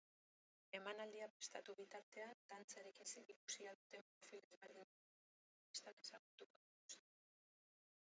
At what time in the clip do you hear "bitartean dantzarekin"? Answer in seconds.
1.81-3.11